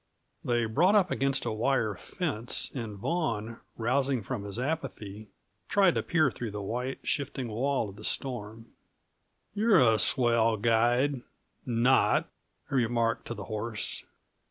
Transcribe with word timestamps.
They 0.43 0.65
brought 0.65 0.95
up 0.95 1.11
against 1.11 1.45
a 1.45 1.51
wire 1.51 1.93
fence, 1.93 2.71
and 2.73 2.97
Vaughan, 2.97 3.59
rousing 3.77 4.23
from 4.23 4.45
his 4.45 4.57
apathy, 4.57 5.27
tried 5.69 5.93
to 5.93 6.01
peer 6.01 6.31
through 6.31 6.49
the 6.49 6.59
white, 6.63 6.97
shifting 7.03 7.49
wall 7.49 7.89
of 7.89 7.97
the 7.97 8.03
storm. 8.03 8.65
"You're 9.53 9.79
a 9.79 9.99
swell 9.99 10.57
guide 10.57 11.21
not," 11.67 12.27
he 12.69 12.75
remarked 12.77 13.27
to 13.27 13.35
the 13.35 13.43
horse. 13.43 14.03